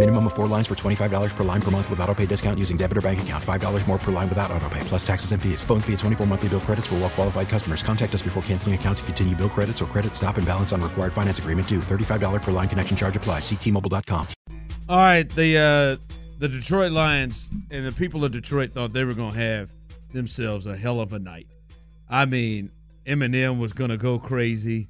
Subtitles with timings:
[0.00, 2.78] Minimum of four lines for $25 per line per month with auto pay discount using
[2.78, 3.44] debit or bank account.
[3.44, 5.62] $5 more per line without auto pay, plus taxes and fees.
[5.62, 7.82] Phone fee at 24 monthly bill credits for well qualified customers.
[7.82, 10.80] Contact us before canceling account to continue bill credits or credit stop and balance on
[10.80, 11.80] required finance agreement due.
[11.80, 13.42] $35 per line connection charge applies.
[13.42, 14.26] Ctmobile.com.
[14.88, 19.12] All right, the uh, the Detroit Lions and the people of Detroit thought they were
[19.12, 19.70] going to have
[20.14, 21.46] themselves a hell of a night.
[22.08, 22.70] I mean,
[23.04, 24.88] Eminem was going to go crazy.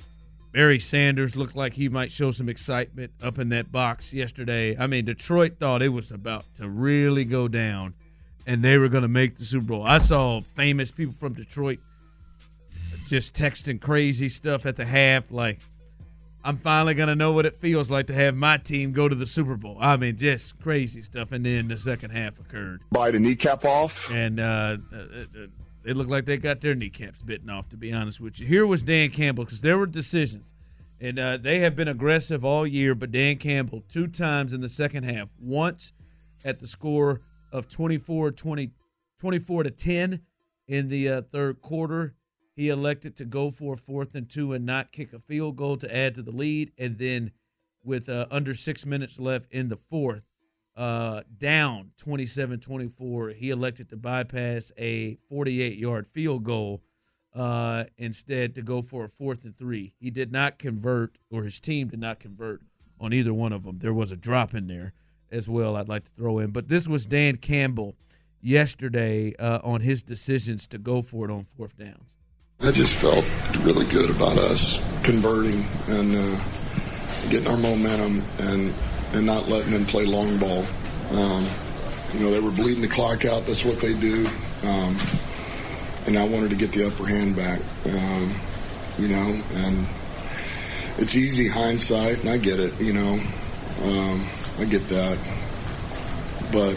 [0.52, 4.76] Barry Sanders looked like he might show some excitement up in that box yesterday.
[4.76, 7.94] I mean, Detroit thought it was about to really go down,
[8.46, 9.84] and they were going to make the Super Bowl.
[9.84, 11.78] I saw famous people from Detroit
[13.06, 15.58] just texting crazy stuff at the half, like
[16.44, 19.26] I'm finally gonna know what it feels like to have my team go to the
[19.26, 19.76] Super Bowl.
[19.80, 21.32] I mean, just crazy stuff.
[21.32, 24.10] And then the second half occurred, Bite a kneecap off.
[24.10, 25.46] and uh, uh, uh,
[25.84, 27.68] it looked like they got their kneecaps bitten off.
[27.70, 30.52] To be honest with you, here was Dan Campbell because there were decisions,
[31.00, 32.94] and uh, they have been aggressive all year.
[32.94, 35.92] But Dan Campbell two times in the second half, once
[36.44, 37.20] at the score
[37.52, 38.70] of 24 20,
[39.18, 40.20] 24 to 10
[40.68, 42.14] in the uh, third quarter.
[42.54, 45.76] He elected to go for a fourth and two and not kick a field goal
[45.78, 46.72] to add to the lead.
[46.78, 47.32] And then,
[47.82, 50.24] with uh, under six minutes left in the fourth,
[50.76, 56.82] uh, down 27 24, he elected to bypass a 48 yard field goal
[57.34, 59.94] uh, instead to go for a fourth and three.
[59.98, 62.62] He did not convert, or his team did not convert
[63.00, 63.78] on either one of them.
[63.78, 64.92] There was a drop in there
[65.30, 66.50] as well, I'd like to throw in.
[66.50, 67.94] But this was Dan Campbell
[68.40, 72.16] yesterday uh, on his decisions to go for it on fourth downs.
[72.60, 73.24] I just felt
[73.60, 76.40] really good about us converting and uh,
[77.30, 78.74] getting our momentum and
[79.12, 80.64] and not letting them play long ball.
[81.12, 81.46] Um,
[82.14, 83.46] you know, they were bleeding the clock out.
[83.46, 84.26] That's what they do.
[84.64, 84.96] Um,
[86.06, 87.60] and I wanted to get the upper hand back.
[87.86, 88.34] Um,
[88.98, 89.86] you know, and
[90.98, 92.80] it's easy hindsight, and I get it.
[92.80, 93.20] You know,
[93.82, 94.26] um,
[94.58, 95.18] I get that,
[96.52, 96.76] but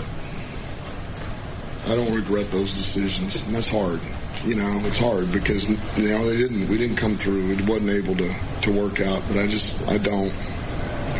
[1.91, 3.99] I don't regret those decisions, and that's hard.
[4.45, 6.67] You know, it's hard because you know they didn't.
[6.67, 7.51] We didn't come through.
[7.51, 8.33] It wasn't able to
[8.63, 9.21] to work out.
[9.27, 10.33] But I just I don't.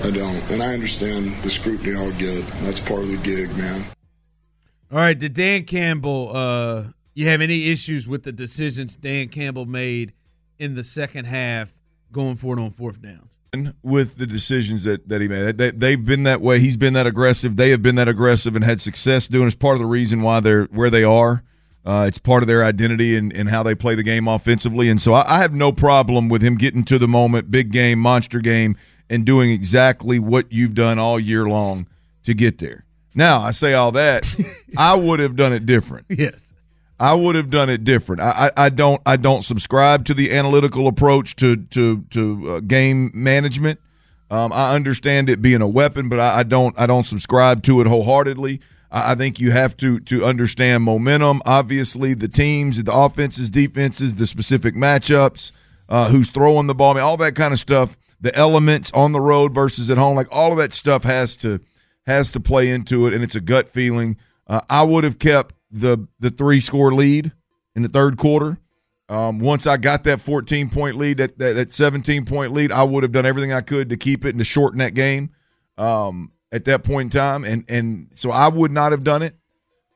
[0.03, 0.51] I don't.
[0.51, 2.45] And I understand the scrutiny I'll get.
[2.63, 3.85] That's part of the gig, man.
[4.91, 6.31] All right, did Dan Campbell?
[6.35, 6.83] Uh,
[7.13, 10.13] you have any issues with the decisions Dan Campbell made
[10.59, 11.71] in the second half,
[12.11, 13.29] going for it on fourth downs?
[13.83, 15.57] with the decisions that, that he made.
[15.59, 16.59] They, they've been that way.
[16.59, 17.55] He's been that aggressive.
[17.55, 19.45] They have been that aggressive and had success doing.
[19.45, 21.43] It's part of the reason why they're where they are.
[21.85, 24.89] Uh, it's part of their identity and, and how they play the game offensively.
[24.89, 27.99] And so I, I have no problem with him getting to the moment, big game,
[27.99, 28.75] monster game,
[29.09, 31.87] and doing exactly what you've done all year long
[32.23, 32.85] to get there.
[33.15, 34.23] Now, I say all that,
[34.77, 36.05] I would have done it different.
[36.09, 36.53] Yes.
[36.99, 38.21] I would have done it different.
[38.21, 42.59] I, I, I don't I don't subscribe to the analytical approach to to to uh,
[42.61, 43.79] game management.
[44.31, 47.81] Um, I understand it being a weapon, but I, I don't I don't subscribe to
[47.81, 48.61] it wholeheartedly.
[48.89, 51.41] I, I think you have to to understand momentum.
[51.45, 55.51] Obviously, the teams, the offenses, defenses, the specific matchups,
[55.89, 57.97] uh, who's throwing the ball, I mean, all that kind of stuff.
[58.23, 61.59] The elements on the road versus at home, like all of that stuff has to
[62.07, 64.17] has to play into it, and it's a gut feeling.
[64.47, 67.31] Uh, I would have kept the the three score lead
[67.75, 68.57] in the third quarter.
[69.09, 72.83] Um, once I got that 14 point lead, that, that, that 17 point lead, I
[72.83, 75.29] would have done everything I could to keep it and to shorten that game
[75.77, 77.43] um, at that point in time.
[77.43, 79.35] And and so I would not have done it.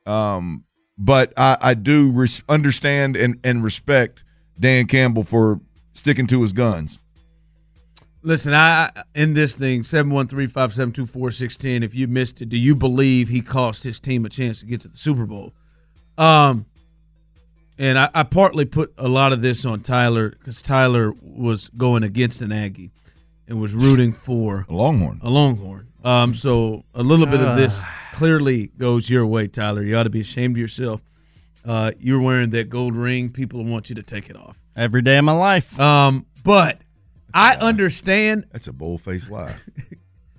[0.06, 0.64] Um,
[0.98, 4.24] but I, I do res- understand and, and respect
[4.58, 5.60] Dan Campbell for
[5.92, 6.98] sticking to his guns.
[8.28, 11.82] Listen, I in this thing seven one three five seven two four six ten.
[11.82, 14.82] If you missed it, do you believe he cost his team a chance to get
[14.82, 15.54] to the Super Bowl?
[16.18, 16.66] Um,
[17.78, 22.02] and I, I partly put a lot of this on Tyler because Tyler was going
[22.02, 22.90] against an Aggie
[23.48, 25.20] and was rooting for A Longhorn.
[25.22, 25.88] a Longhorn.
[26.04, 27.82] Um, so a little bit of this
[28.12, 29.82] clearly goes your way, Tyler.
[29.82, 31.00] You ought to be ashamed of yourself.
[31.64, 33.30] Uh, you're wearing that gold ring.
[33.30, 34.60] People want you to take it off.
[34.76, 35.80] Every day of my life.
[35.80, 36.82] Um, but
[37.34, 38.46] I understand.
[38.52, 39.54] That's a bold faced lie.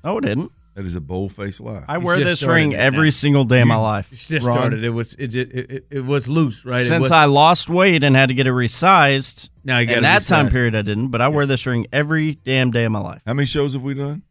[0.02, 0.54] Oh, it didn't.
[0.76, 1.84] That is a bold faced lie.
[1.86, 3.10] I wear this ring every now.
[3.10, 4.14] single day of my life.
[4.14, 4.58] It's just Ron?
[4.58, 4.82] started.
[4.86, 6.86] It was it, it, it, it was loose, right?
[6.86, 10.04] Since wasn't- I lost weight and had to get it resized, Now you gotta in
[10.04, 13.00] that time period I didn't, but I wear this ring every damn day of my
[13.02, 13.22] life.
[13.26, 14.24] How many shows have we done?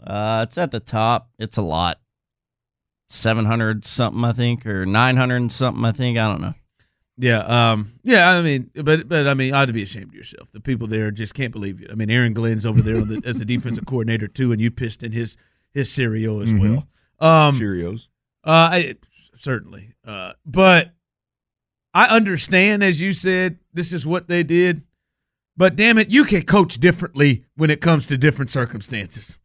[0.00, 1.28] Uh, it's at the top.
[1.40, 1.98] It's a lot.
[3.08, 6.18] 700 something, I think, or 900 something, I think.
[6.18, 6.54] I don't know.
[7.16, 7.38] Yeah,
[7.72, 8.28] um, yeah.
[8.30, 10.50] I mean, but but I mean, ought to be ashamed of yourself.
[10.52, 11.86] The people there just can't believe you.
[11.90, 14.70] I mean, Aaron Glenn's over there on the, as the defensive coordinator too, and you
[14.72, 15.36] pissed in his
[15.72, 16.60] his cereal as Mhm.
[16.60, 16.88] well.
[17.20, 18.08] Um, Cheerios.
[18.42, 18.94] Uh, I,
[19.36, 19.90] certainly.
[20.04, 20.92] Uh, but
[21.94, 24.82] I understand, as you said, this is what they did.
[25.56, 29.38] But damn it, you can coach differently when it comes to different circumstances.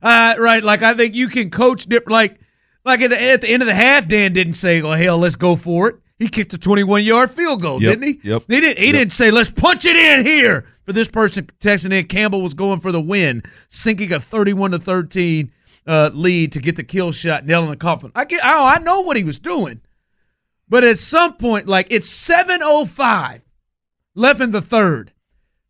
[0.00, 0.62] Uh, right?
[0.62, 2.12] Like I think you can coach different.
[2.12, 2.40] Like,
[2.84, 5.34] like at the, at the end of the half, Dan didn't say, "Oh hell, let's
[5.34, 8.28] go for it." He kicked a 21 yard field goal, Yep, didn't he?
[8.28, 8.78] yep, He didn't.
[8.78, 8.94] He yep.
[8.94, 12.80] didn't say, "Let's punch it in here." For this person texting in, Campbell was going
[12.80, 15.52] for the win, sinking a 31 to 13
[15.86, 18.10] uh, lead to get the kill shot, nailing the coffin.
[18.14, 18.40] I get.
[18.42, 19.80] Oh, I know what he was doing,
[20.68, 23.42] but at some point, like it's 7:05
[24.14, 25.12] left in the third,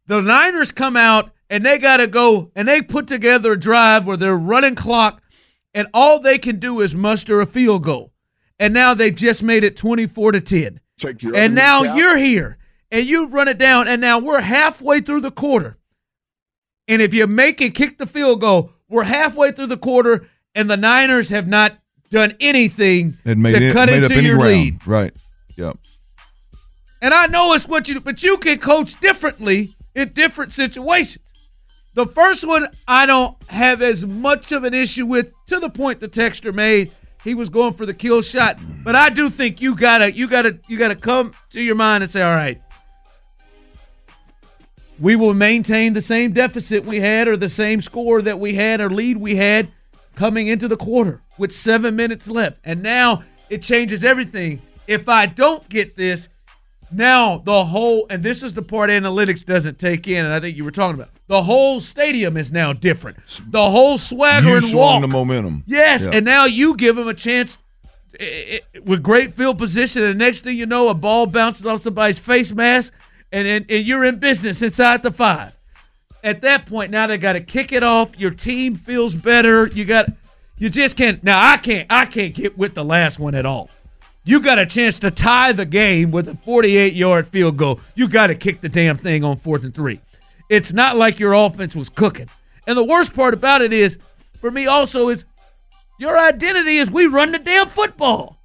[0.06, 4.06] the Niners come out and they got to go and they put together a drive
[4.06, 5.22] where they're running clock,
[5.74, 8.12] and all they can do is muster a field goal,
[8.58, 10.80] and now they've just made it 24 to 10.
[10.98, 11.96] Take your And now cap.
[11.96, 12.58] you're here
[12.90, 15.76] and you've run it down, and now we're halfway through the quarter.
[16.88, 20.70] And if you make and kick the field goal, we're halfway through the quarter, and
[20.70, 21.76] the Niners have not
[22.10, 24.52] done anything And made, to it, cut made into any your ground.
[24.52, 24.86] lead.
[24.86, 25.12] Right.
[25.56, 25.76] Yep.
[27.02, 31.34] And I know it's what you do, but you can coach differently in different situations.
[31.94, 36.00] The first one I don't have as much of an issue with, to the point
[36.00, 36.90] the texter made.
[37.24, 40.58] He was going for the kill shot, but I do think you gotta, you gotta,
[40.68, 42.60] you gotta come to your mind and say, all right,
[45.00, 48.80] we will maintain the same deficit we had, or the same score that we had,
[48.80, 49.68] or lead we had
[50.16, 54.60] coming into the quarter with seven minutes left, and now it changes everything.
[54.86, 56.28] If I don't get this,
[56.90, 60.56] now the whole and this is the part analytics doesn't take in, and I think
[60.56, 63.18] you were talking about the whole stadium is now different.
[63.50, 65.00] The whole swagger You and swung walk.
[65.02, 65.64] the momentum.
[65.66, 66.16] Yes, Yeah.
[66.16, 67.58] and now you give them a chance
[68.18, 71.66] eh, eh, with great field position, and the next thing you know, a ball bounces
[71.66, 72.92] off somebody's face mask,
[73.32, 75.54] and and, and you're in business inside the five.
[76.24, 78.18] At that point, now they got to kick it off.
[78.18, 79.68] Your team feels better.
[79.68, 80.06] You got,
[80.58, 81.22] you just can't.
[81.22, 81.86] Now I can't.
[81.92, 83.70] I can't get with the last one at all.
[84.28, 87.80] You got a chance to tie the game with a 48 yard field goal.
[87.94, 90.02] You got to kick the damn thing on fourth and three.
[90.50, 92.28] It's not like your offense was cooking.
[92.66, 93.98] And the worst part about it is,
[94.38, 95.24] for me also, is
[95.98, 98.36] your identity is we run the damn football.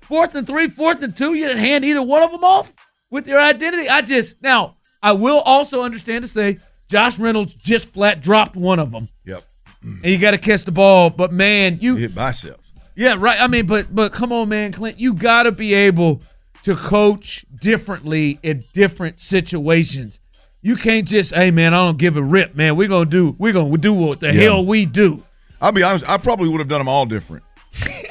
[0.00, 2.74] Fourth and three, fourth and two, you didn't hand either one of them off
[3.08, 3.88] with your identity.
[3.88, 6.58] I just, now, I will also understand to say
[6.88, 9.08] Josh Reynolds just flat dropped one of them.
[9.26, 9.44] Yep.
[9.84, 11.08] And you got to catch the ball.
[11.08, 12.63] But man, you hit biceps.
[12.96, 13.40] Yeah, right.
[13.40, 16.22] I mean, but but come on, man, Clint, you got to be able
[16.62, 20.20] to coach differently in different situations.
[20.62, 22.76] You can't just, hey man, I don't give a rip, man.
[22.76, 24.42] We're gonna do, we're gonna do what the Yeah.
[24.44, 25.22] hell we do.
[25.60, 26.08] I'll be honest.
[26.08, 27.42] I probably would have done them all different.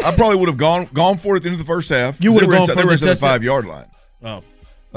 [0.06, 2.22] I probably would have gone gone for it at the end of the first half.
[2.24, 3.86] You would have gone inside, for they were the inside the five yard line.
[4.24, 4.44] Oh.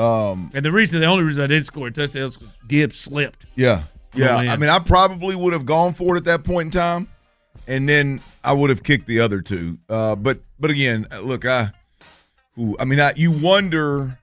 [0.02, 2.98] Um, And the reason, the only reason I didn't score a touchdown is because Gibbs
[3.00, 3.46] slipped.
[3.54, 3.84] yeah,
[4.14, 4.36] yeah.
[4.36, 7.08] I mean, I probably would have gone for it at that point in time,
[7.66, 9.78] and then I would have kicked the other two.
[9.88, 11.72] Uh, but but again, look, I,
[12.58, 14.18] ooh, I mean, I, you wonder,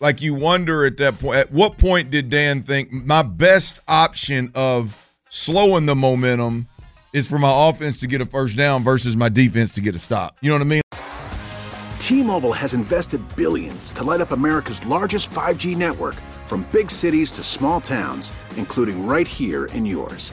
[0.00, 1.36] like you wonder at that point.
[1.36, 4.96] At what point did Dan think my best option of
[5.28, 6.68] slowing the momentum
[7.12, 9.98] is for my offense to get a first down versus my defense to get a
[9.98, 10.36] stop?
[10.42, 10.82] You know what I mean?
[11.98, 17.42] T-Mobile has invested billions to light up America's largest 5G network from big cities to
[17.42, 20.32] small towns, including right here in yours.